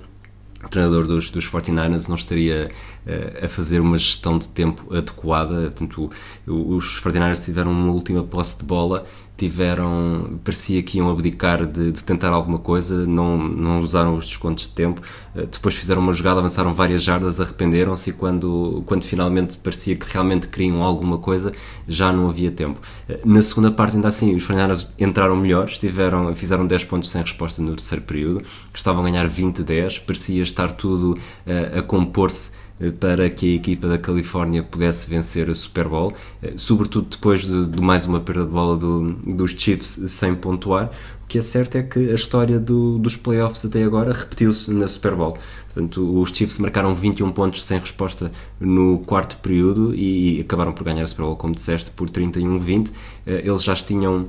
o 0.65 0.69
treinador 0.69 1.07
dos, 1.07 1.31
dos 1.31 1.47
49ers 1.47 2.09
não 2.09 2.17
estaria 2.17 2.71
a 3.43 3.47
fazer 3.47 3.81
uma 3.81 3.99
gestão 3.99 4.39
de 4.39 4.49
tempo 4.49 4.95
adequada. 4.97 5.65
Portanto, 5.65 6.11
os 6.47 7.03
49ers 7.03 7.45
tiveram 7.45 7.71
uma 7.71 7.93
última 7.93 8.23
posse 8.25 8.57
de 8.57 8.65
bola 8.65 9.05
tiveram, 9.37 10.39
parecia 10.45 10.83
que 10.83 10.99
iam 10.99 11.11
abdicar 11.11 11.67
de, 11.67 11.91
de, 11.91 12.05
tentar 12.05 12.29
alguma 12.29 12.59
coisa, 12.59 13.05
não, 13.05 13.37
não 13.37 13.81
usaram 13.81 14.17
os 14.17 14.27
descontos 14.27 14.65
de 14.65 14.71
tempo, 14.71 15.03
eh, 15.35 15.47
depois 15.51 15.75
fizeram 15.75 16.01
uma 16.01 16.13
jogada, 16.13 16.39
avançaram 16.39 16.73
várias 16.73 17.03
jardas, 17.03 17.41
arrependeram-se 17.41 18.11
e 18.11 18.13
quando, 18.13 18.85
quando 18.87 19.03
finalmente 19.05 19.57
parecia 19.57 19.97
que 19.97 20.07
realmente 20.13 20.47
queriam 20.47 20.83
alguma 20.83 21.19
coisa, 21.19 21.53
já 21.89 22.13
não 22.13 22.29
havia 22.29 22.53
tempo. 22.53 22.81
Eh, 23.09 23.21
na 23.25 23.43
segunda 23.43 23.73
parte, 23.73 23.97
ainda 23.97 24.09
assim, 24.09 24.35
os 24.37 24.45
Fernandes 24.45 24.87
entraram 24.99 25.37
melhores, 25.37 25.79
tiveram, 25.79 26.33
fizeram 26.37 26.65
10 26.65 26.85
pontos 26.85 27.11
sem 27.11 27.21
resposta 27.21 27.61
no 27.61 27.75
terceiro 27.75 28.05
período, 28.05 28.43
estavam 28.73 29.05
a 29.05 29.11
ganhar 29.11 29.29
20-10, 29.29 30.01
parecia 30.07 30.43
estar 30.45 30.71
tudo 30.73 31.19
uh, 31.47 31.79
a 31.79 31.83
compor-se 31.83 32.53
eh, 32.53 32.64
para 32.93 33.29
que 33.31 33.53
a 33.53 33.57
equipa 33.57 33.89
da 33.89 33.99
Califórnia 33.99 34.63
pudesse 34.63 35.09
vencer 35.09 35.49
o 35.49 35.55
Super 35.55 35.89
Bowl, 35.89 36.13
eh, 36.43 36.55
sobretudo 36.57 37.09
depois 37.11 37.43
de, 37.43 37.67
de 37.67 37.81
mais 37.81 38.07
uma 38.07 38.21
perda 38.21 38.45
de 38.45 38.51
bola 38.51 38.77
do, 38.77 39.13
dos 39.13 39.53
Chiefs 39.53 40.01
sem 40.09 40.35
pontuar. 40.35 40.91
O 41.25 41.27
que 41.27 41.39
é 41.39 41.43
certo 41.43 41.77
é 41.77 41.83
que 41.83 42.11
a 42.11 42.15
história 42.15 42.61
do, 42.61 42.99
dos 42.99 43.17
playoffs 43.17 43.65
até 43.65 43.83
agora 43.83 44.13
repetiu-se 44.13 44.71
na 44.71 44.87
Super 44.87 45.15
Bowl. 45.15 45.39
Portanto, 45.73 46.21
os 46.21 46.31
Chiefs 46.31 46.59
marcaram 46.59 46.95
21 46.95 47.33
pontos 47.33 47.65
sem 47.65 47.79
resposta 47.79 48.31
no 48.61 48.99
quarto 49.01 49.37
período 49.39 49.95
e, 49.95 50.41
acabaram 50.41 50.73
por 50.73 50.85
ganhar 50.85 51.05
o 51.05 51.09
Super 51.09 51.23
Bowl, 51.23 51.37
como 51.37 51.55
disseste, 51.55 51.91
por 51.91 52.09
31-20. 52.11 52.93
Eh, 53.27 53.43
eles 53.45 53.63
já 53.63 53.75
tinham 53.75 54.29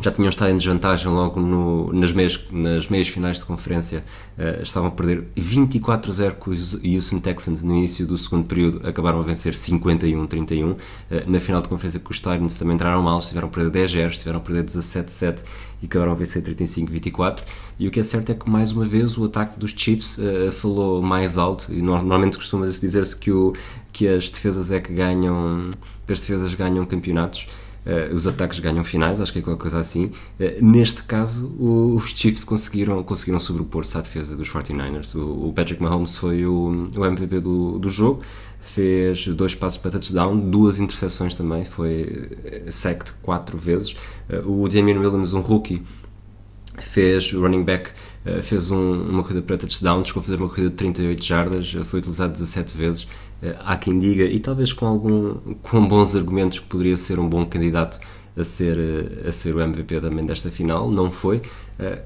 já 0.00 0.10
tinham 0.10 0.28
estado 0.28 0.50
em 0.50 0.56
desvantagem 0.56 1.10
logo 1.10 1.40
no, 1.40 1.92
nas, 1.92 2.12
meias, 2.12 2.40
nas 2.50 2.88
meias 2.88 3.08
finais 3.08 3.38
de 3.38 3.44
conferência, 3.44 4.04
uh, 4.36 4.62
estavam 4.62 4.88
a 4.88 4.92
perder 4.92 5.24
24-0 5.36 6.32
com 6.32 6.50
os 6.50 6.74
Houston 6.74 7.20
Texans 7.20 7.62
no 7.62 7.74
início 7.76 8.06
do 8.06 8.18
segundo 8.18 8.44
período, 8.44 8.86
acabaram 8.86 9.20
a 9.20 9.22
vencer 9.22 9.54
51-31. 9.54 10.72
Uh, 10.72 10.76
eh, 11.10 11.24
na 11.26 11.38
final 11.38 11.62
de 11.62 11.68
conferência 11.68 12.00
com 12.00 12.10
os 12.10 12.18
Titans 12.18 12.56
também 12.56 12.74
entraram 12.74 13.02
mal, 13.02 13.18
estiveram 13.18 13.46
a 13.46 13.50
perder 13.50 13.86
10-0, 13.88 14.10
estiveram 14.10 14.38
a 14.38 14.42
perder 14.42 14.64
17-7 14.64 15.44
e 15.80 15.86
acabaram 15.86 16.12
a 16.12 16.14
vencer 16.16 16.42
35-24. 16.42 17.42
E 17.78 17.86
o 17.86 17.90
que 17.90 18.00
é 18.00 18.02
certo 18.02 18.32
é 18.32 18.34
que 18.34 18.50
mais 18.50 18.72
uma 18.72 18.84
vez 18.84 19.16
o 19.16 19.24
ataque 19.24 19.58
dos 19.58 19.70
Chiefs 19.70 20.18
uh, 20.18 20.50
falou 20.50 21.02
mais 21.02 21.38
alto 21.38 21.72
e 21.72 21.80
normalmente 21.80 22.36
costuma-se 22.36 22.80
dizer-se 22.80 23.16
que, 23.16 23.30
que 23.92 24.08
as 24.08 24.28
defesas 24.28 24.72
é 24.72 24.80
que 24.80 24.92
ganham, 24.92 25.70
que 26.04 26.12
as 26.12 26.20
defesas 26.20 26.52
ganham 26.54 26.84
campeonatos. 26.84 27.46
Uh, 27.86 28.14
os 28.14 28.26
ataques 28.26 28.58
ganham 28.60 28.82
finais, 28.82 29.20
acho 29.20 29.30
que 29.32 29.40
é 29.40 29.42
qualquer 29.42 29.60
coisa 29.60 29.78
assim. 29.78 30.06
Uh, 30.40 30.64
neste 30.64 31.02
caso, 31.02 31.48
o, 31.58 31.96
os 31.96 32.10
Chiefs 32.10 32.44
conseguiram, 32.44 33.02
conseguiram 33.02 33.38
sobrepor-se 33.38 33.98
à 33.98 34.00
defesa 34.00 34.34
dos 34.34 34.48
49ers. 34.48 35.14
O, 35.14 35.48
o 35.48 35.52
Patrick 35.52 35.82
Mahomes 35.82 36.16
foi 36.16 36.46
o, 36.46 36.88
o 36.96 37.04
MVP 37.04 37.40
do, 37.40 37.78
do 37.78 37.90
jogo, 37.90 38.22
fez 38.58 39.26
dois 39.28 39.54
passos 39.54 39.78
para 39.78 39.90
touchdown, 39.90 40.38
duas 40.38 40.78
interseções 40.78 41.34
também, 41.34 41.66
foi 41.66 42.30
eh, 42.44 42.70
sacked 42.70 43.12
quatro 43.20 43.58
vezes. 43.58 43.94
Uh, 44.30 44.62
o 44.62 44.68
Damian 44.68 44.98
Williams, 44.98 45.34
um 45.34 45.40
rookie, 45.40 45.82
fez 46.78 47.32
running 47.32 47.62
back 47.62 47.90
fez 48.42 48.70
um, 48.70 49.02
uma 49.10 49.22
corrida 49.22 49.42
para 49.42 49.58
touchdown, 49.58 50.04
chegou 50.04 50.20
a 50.20 50.24
fazer 50.24 50.36
uma 50.36 50.48
corrida 50.48 50.70
de 50.70 50.76
38 50.76 51.24
jardas, 51.24 51.72
foi 51.84 51.98
utilizado 51.98 52.32
17 52.32 52.76
vezes 52.76 53.06
eh, 53.44 53.54
há 53.60 53.76
quem 53.76 53.98
diga, 53.98 54.24
e 54.24 54.40
talvez 54.40 54.72
com, 54.72 54.86
algum, 54.86 55.34
com 55.62 55.86
bons 55.86 56.16
argumentos, 56.16 56.58
que 56.58 56.66
poderia 56.66 56.96
ser 56.96 57.18
um 57.18 57.28
bom 57.28 57.44
candidato 57.44 58.00
a 58.36 58.42
ser, 58.42 58.78
eh, 58.78 59.28
a 59.28 59.32
ser 59.32 59.54
o 59.54 59.60
MVP 59.60 60.00
também 60.00 60.24
desta 60.24 60.50
final, 60.50 60.90
não 60.90 61.10
foi. 61.10 61.42
Eh, 61.78 62.02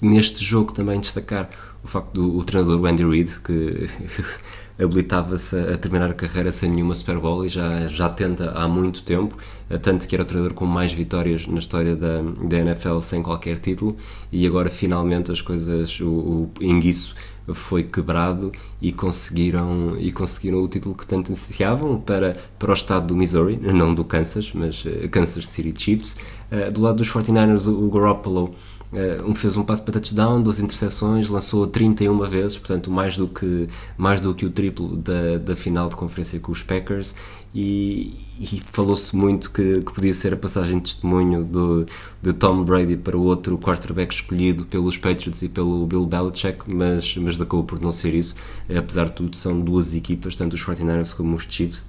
neste 0.00 0.42
jogo 0.44 0.72
também 0.72 0.98
destacar 0.98 1.50
o 1.84 1.86
facto 1.86 2.12
do 2.12 2.38
o 2.38 2.44
treinador 2.44 2.86
Andy 2.86 3.04
Reid, 3.04 3.40
que 3.40 3.88
habilitava-se 4.82 5.56
a 5.56 5.76
terminar 5.76 6.10
a 6.10 6.14
carreira 6.14 6.50
sem 6.50 6.70
nenhuma 6.70 6.94
Super 6.94 7.18
Bowl 7.18 7.44
e 7.44 7.48
já, 7.48 7.86
já 7.86 8.08
tenta 8.08 8.50
há 8.52 8.66
muito 8.66 9.02
tempo, 9.02 9.36
tanto 9.80 10.06
que 10.06 10.14
era 10.14 10.22
o 10.22 10.26
treinador 10.26 10.54
com 10.54 10.66
mais 10.66 10.92
vitórias 10.92 11.46
na 11.46 11.58
história 11.58 11.94
da, 11.94 12.20
da 12.20 12.58
NFL 12.58 13.00
sem 13.00 13.22
qualquer 13.22 13.58
título 13.58 13.96
e 14.30 14.46
agora 14.46 14.70
finalmente 14.70 15.30
as 15.30 15.40
coisas, 15.40 16.00
o, 16.00 16.06
o 16.06 16.50
enguiço 16.60 17.14
foi 17.52 17.82
quebrado 17.82 18.52
e 18.80 18.92
conseguiram, 18.92 19.96
e 19.98 20.12
conseguiram 20.12 20.62
o 20.62 20.68
título 20.68 20.94
que 20.94 21.06
tanto 21.06 21.32
ansiavam 21.32 22.00
para, 22.00 22.36
para 22.58 22.70
o 22.70 22.74
estado 22.74 23.08
do 23.08 23.16
Missouri, 23.16 23.56
não 23.56 23.94
do 23.94 24.04
Kansas, 24.04 24.52
mas 24.54 24.84
uh, 24.84 25.08
Kansas 25.10 25.48
City 25.48 25.74
Chiefs. 25.76 26.16
Uh, 26.50 26.70
do 26.70 26.80
lado 26.80 26.96
dos 26.98 27.10
49ers, 27.10 27.66
o, 27.66 27.86
o 27.86 27.90
Garoppolo 27.90 28.54
uh, 28.92 29.34
fez 29.34 29.56
um 29.56 29.64
passo 29.64 29.82
para 29.82 29.94
touchdown, 29.94 30.42
duas 30.42 30.60
interseções, 30.60 31.28
lançou 31.28 31.66
31 31.66 32.18
vezes, 32.28 32.58
portanto 32.58 32.90
mais 32.90 33.16
do 33.16 33.26
que, 33.26 33.68
mais 33.96 34.20
do 34.20 34.34
que 34.34 34.46
o 34.46 34.50
triplo 34.50 34.96
da, 34.96 35.38
da 35.38 35.56
final 35.56 35.88
de 35.88 35.96
conferência 35.96 36.38
com 36.38 36.52
os 36.52 36.62
Packers 36.62 37.14
e, 37.54 38.14
e 38.40 38.60
falou-se 38.64 39.14
muito 39.14 39.50
que, 39.50 39.82
que, 39.82 39.92
podia 39.92 40.14
ser 40.14 40.32
a 40.32 40.36
passagem 40.36 40.76
de 40.76 40.84
testemunho 40.84 41.44
do, 41.44 41.84
de 42.22 42.32
Tom 42.32 42.64
Brady 42.64 42.96
para 42.96 43.16
o 43.16 43.22
outro 43.22 43.58
quarterback 43.58 44.14
escolhido 44.14 44.64
pelos 44.64 44.96
Patriots 44.96 45.42
e 45.42 45.48
pelo 45.48 45.86
Bill 45.86 46.06
Belichick, 46.06 46.62
mas, 46.66 47.14
mas 47.16 47.40
acabou 47.40 47.64
por 47.64 47.78
não 47.78 47.92
ser 47.92 48.14
isso. 48.14 48.34
Apesar 48.74 49.06
de 49.06 49.12
tudo, 49.12 49.36
são 49.36 49.60
duas 49.60 49.94
equipas, 49.94 50.34
tanto 50.34 50.54
os 50.54 50.64
49ers 50.64 51.14
como 51.14 51.36
os 51.36 51.46
Chiefs, 51.48 51.86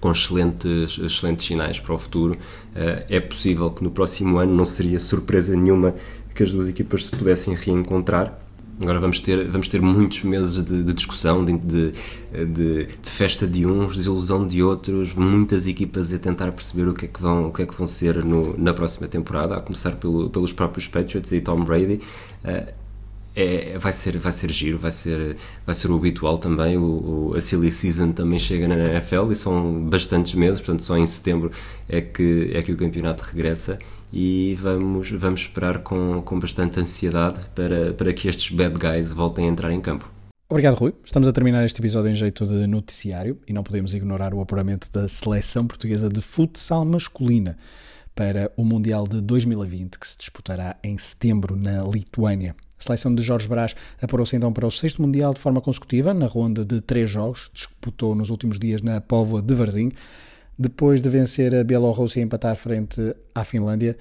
com 0.00 0.10
excelentes, 0.10 0.98
excelentes 0.98 1.46
sinais 1.46 1.80
para 1.80 1.94
o 1.94 1.98
futuro. 1.98 2.36
Eh, 2.74 3.06
é 3.08 3.20
possível 3.20 3.70
que 3.70 3.82
no 3.82 3.90
próximo 3.90 4.38
ano 4.38 4.54
não 4.54 4.64
seria 4.64 4.98
surpresa 5.00 5.56
nenhuma 5.56 5.94
que 6.34 6.42
as 6.42 6.52
duas 6.52 6.68
equipas 6.68 7.06
se 7.06 7.16
pudessem 7.16 7.54
reencontrar 7.54 8.38
Agora 8.80 9.00
vamos 9.00 9.18
ter, 9.18 9.44
vamos 9.48 9.68
ter 9.68 9.82
muitos 9.82 10.22
meses 10.22 10.64
de, 10.64 10.84
de 10.84 10.92
discussão, 10.92 11.44
de, 11.44 11.58
de, 11.58 11.92
de, 12.46 12.88
festa 13.02 13.44
de 13.44 13.66
uns, 13.66 13.96
desilusão 13.96 14.46
de 14.46 14.62
outros, 14.62 15.14
muitas 15.14 15.66
equipas 15.66 16.14
a 16.14 16.18
tentar 16.18 16.52
perceber 16.52 16.88
o 16.88 16.94
que 16.94 17.06
é 17.06 17.08
que 17.08 17.20
vão, 17.20 17.48
o 17.48 17.52
que 17.52 17.62
é 17.62 17.66
que 17.66 17.74
vão 17.74 17.88
ser 17.88 18.24
no, 18.24 18.56
na 18.56 18.72
próxima 18.72 19.08
temporada, 19.08 19.56
a 19.56 19.60
começar 19.60 19.96
pelo, 19.96 20.30
pelos 20.30 20.52
próprios 20.52 20.86
Patriots 20.86 21.32
e 21.32 21.40
Tom 21.40 21.64
Brady. 21.64 22.00
É, 23.40 23.78
vai, 23.78 23.92
ser, 23.92 24.18
vai 24.18 24.32
ser 24.32 24.50
giro, 24.50 24.78
vai 24.78 24.90
ser, 24.90 25.36
vai 25.64 25.72
ser 25.72 25.88
o 25.92 25.94
habitual 25.94 26.38
também. 26.38 26.76
O, 26.76 27.30
o, 27.30 27.34
a 27.36 27.40
Silly 27.40 27.70
Season 27.70 28.10
também 28.10 28.36
chega 28.36 28.66
na 28.66 28.74
NFL 28.74 29.30
e 29.30 29.36
são 29.36 29.84
bastantes 29.84 30.34
meses, 30.34 30.58
portanto, 30.60 30.82
só 30.82 30.98
em 30.98 31.06
setembro 31.06 31.52
é 31.88 32.00
que, 32.00 32.50
é 32.52 32.60
que 32.62 32.72
o 32.72 32.76
campeonato 32.76 33.22
regressa 33.22 33.78
e 34.12 34.56
vamos, 34.58 35.12
vamos 35.12 35.42
esperar 35.42 35.78
com, 35.84 36.20
com 36.22 36.36
bastante 36.40 36.80
ansiedade 36.80 37.38
para, 37.54 37.92
para 37.92 38.12
que 38.12 38.26
estes 38.26 38.50
bad 38.50 38.76
guys 38.76 39.12
voltem 39.12 39.46
a 39.46 39.48
entrar 39.48 39.70
em 39.70 39.80
campo. 39.80 40.10
Obrigado, 40.48 40.74
Rui. 40.74 40.92
Estamos 41.04 41.28
a 41.28 41.32
terminar 41.32 41.64
este 41.64 41.80
episódio 41.80 42.10
em 42.10 42.16
jeito 42.16 42.44
de 42.44 42.66
noticiário 42.66 43.38
e 43.46 43.52
não 43.52 43.62
podemos 43.62 43.94
ignorar 43.94 44.34
o 44.34 44.40
apuramento 44.40 44.90
da 44.90 45.06
seleção 45.06 45.64
portuguesa 45.64 46.08
de 46.08 46.20
futsal 46.20 46.84
masculina 46.84 47.56
para 48.16 48.50
o 48.56 48.64
Mundial 48.64 49.06
de 49.06 49.20
2020, 49.20 49.96
que 49.96 50.08
se 50.08 50.18
disputará 50.18 50.76
em 50.82 50.98
setembro 50.98 51.54
na 51.54 51.84
Lituânia. 51.84 52.56
A 52.78 52.82
seleção 52.82 53.14
de 53.14 53.22
Jorge 53.22 53.48
Brás 53.48 53.74
apurou-se 54.00 54.36
então 54.36 54.52
para 54.52 54.66
o 54.66 54.70
sexto 54.70 55.02
Mundial 55.02 55.34
de 55.34 55.40
forma 55.40 55.60
consecutiva, 55.60 56.14
na 56.14 56.26
ronda 56.26 56.64
de 56.64 56.80
três 56.80 57.10
jogos, 57.10 57.50
disputou 57.52 58.14
nos 58.14 58.30
últimos 58.30 58.58
dias 58.58 58.80
na 58.80 59.00
Póvoa 59.00 59.42
de 59.42 59.54
Varzim, 59.54 59.90
depois 60.56 61.00
de 61.00 61.08
vencer 61.08 61.54
a 61.54 61.64
Bielorrússia 61.64 62.20
e 62.20 62.22
empatar 62.22 62.56
frente 62.56 63.14
à 63.34 63.44
Finlândia. 63.44 63.96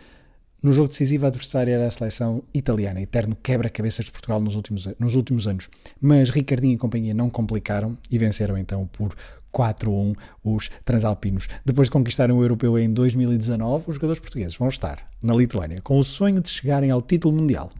No 0.61 0.73
jogo 0.73 0.89
decisivo, 0.89 1.25
a 1.25 1.27
adversária 1.27 1.71
era 1.71 1.87
a 1.87 1.91
seleção 1.91 2.43
italiana, 2.53 3.01
eterno 3.01 3.35
quebra-cabeças 3.41 4.05
de 4.05 4.11
Portugal 4.11 4.39
nos 4.39 4.55
últimos, 4.55 4.87
nos 4.99 5.15
últimos 5.15 5.47
anos. 5.47 5.69
Mas 5.99 6.29
Ricardinho 6.29 6.73
e 6.73 6.77
companhia 6.77 7.13
não 7.13 7.29
complicaram 7.29 7.97
e 8.09 8.17
venceram 8.17 8.57
então 8.57 8.87
por 8.87 9.15
4-1 9.53 10.15
os 10.43 10.69
transalpinos. 10.83 11.47
Depois 11.65 11.87
de 11.87 11.91
conquistarem 11.91 12.35
o 12.35 12.41
europeu 12.41 12.77
em 12.77 12.91
2019, 12.91 13.85
os 13.87 13.95
jogadores 13.95 14.19
portugueses 14.19 14.55
vão 14.55 14.67
estar 14.67 15.07
na 15.21 15.33
Lituânia 15.33 15.79
com 15.81 15.97
o 15.97 16.03
sonho 16.03 16.41
de 16.41 16.49
chegarem 16.49 16.91
ao 16.91 17.01
título 17.01 17.35
mundial 17.35 17.71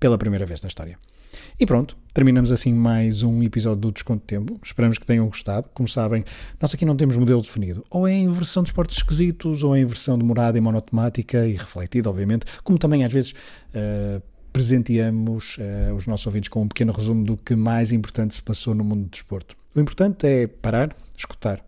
pela 0.00 0.16
primeira 0.16 0.46
vez 0.46 0.62
na 0.62 0.66
história. 0.66 0.98
E 1.58 1.66
pronto, 1.66 1.96
terminamos 2.14 2.50
assim 2.50 2.72
mais 2.72 3.22
um 3.22 3.42
episódio 3.42 3.82
do 3.82 3.92
Desconto 3.92 4.24
Tempo. 4.26 4.58
Esperamos 4.64 4.98
que 4.98 5.04
tenham 5.04 5.26
gostado. 5.26 5.68
Como 5.74 5.86
sabem, 5.86 6.24
nós 6.58 6.74
aqui 6.74 6.86
não 6.86 6.96
temos 6.96 7.16
modelo 7.16 7.40
definido. 7.42 7.84
Ou 7.90 8.08
é 8.08 8.12
em 8.12 8.32
versão 8.32 8.62
de 8.62 8.70
esportes 8.70 8.96
esquisitos, 8.96 9.62
ou 9.62 9.76
é 9.76 9.80
em 9.80 9.84
versão 9.84 10.18
demorada 10.18 10.56
e 10.56 10.60
monotemática 10.60 11.46
e 11.46 11.52
refletida, 11.52 12.08
obviamente, 12.08 12.46
como 12.64 12.78
também 12.78 13.04
às 13.04 13.12
vezes 13.12 13.32
uh, 13.32 14.22
presenteamos 14.52 15.58
uh, 15.58 15.94
os 15.94 16.06
nossos 16.06 16.26
ouvintes 16.26 16.48
com 16.48 16.62
um 16.62 16.68
pequeno 16.68 16.92
resumo 16.92 17.22
do 17.22 17.36
que 17.36 17.54
mais 17.54 17.92
importante 17.92 18.34
se 18.34 18.42
passou 18.42 18.74
no 18.74 18.82
mundo 18.82 19.04
do 19.04 19.10
desporto. 19.10 19.54
O 19.74 19.80
importante 19.80 20.26
é 20.26 20.46
parar, 20.46 20.96
escutar 21.16 21.62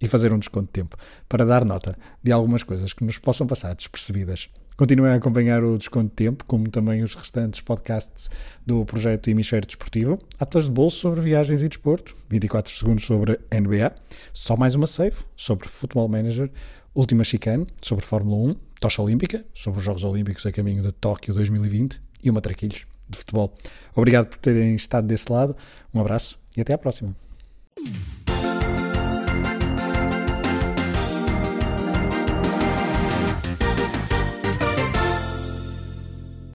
e 0.00 0.08
fazer 0.08 0.32
um 0.32 0.38
desconto 0.38 0.66
de 0.66 0.72
tempo 0.72 0.96
para 1.28 1.44
dar 1.44 1.64
nota 1.64 1.96
de 2.22 2.32
algumas 2.32 2.62
coisas 2.62 2.92
que 2.92 3.04
nos 3.04 3.18
possam 3.18 3.46
passar 3.46 3.74
despercebidas. 3.74 4.48
Continuem 4.76 5.12
a 5.12 5.14
acompanhar 5.14 5.62
o 5.62 5.78
Desconto 5.78 6.08
de 6.08 6.14
Tempo, 6.14 6.44
como 6.46 6.68
também 6.68 7.00
os 7.04 7.14
restantes 7.14 7.60
podcasts 7.60 8.28
do 8.66 8.84
projeto 8.84 9.30
Hemisfério 9.30 9.64
Desportivo. 9.64 10.18
Atlas 10.36 10.64
de 10.64 10.70
Bolso 10.72 10.98
sobre 10.98 11.20
viagens 11.20 11.62
e 11.62 11.68
desporto, 11.68 12.16
24 12.28 12.72
segundos 12.72 13.04
sobre 13.04 13.38
NBA, 13.52 13.94
só 14.32 14.56
mais 14.56 14.74
uma 14.74 14.88
save 14.88 15.16
sobre 15.36 15.68
Football 15.68 16.08
Manager, 16.08 16.50
Última 16.92 17.22
Chicane 17.22 17.68
sobre 17.80 18.04
Fórmula 18.04 18.50
1, 18.50 18.56
Tocha 18.80 19.00
Olímpica 19.00 19.44
sobre 19.54 19.78
os 19.78 19.84
Jogos 19.84 20.02
Olímpicos 20.02 20.44
a 20.44 20.50
caminho 20.50 20.82
de 20.82 20.90
Tóquio 20.90 21.32
2020 21.34 22.00
e 22.24 22.28
uma 22.28 22.40
Traquilhos 22.40 22.84
de 23.08 23.16
futebol. 23.16 23.54
Obrigado 23.94 24.26
por 24.26 24.38
terem 24.38 24.74
estado 24.74 25.06
desse 25.06 25.30
lado, 25.30 25.54
um 25.94 26.00
abraço 26.00 26.36
e 26.56 26.60
até 26.60 26.72
à 26.72 26.78
próxima. 26.78 27.14